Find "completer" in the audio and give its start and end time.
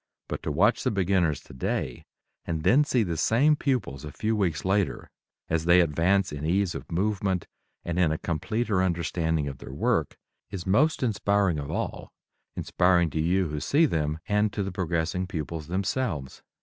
8.17-8.81